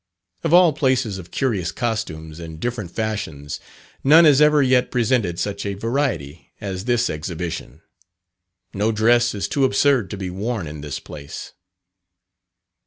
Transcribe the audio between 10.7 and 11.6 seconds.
this place.